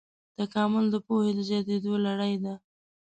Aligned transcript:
تکامل 0.37 0.85
د 0.91 0.95
پوهې 1.05 1.31
د 1.37 1.39
زیاتېدو 1.49 1.93
لړۍ 2.05 2.33
ده. 2.43 2.53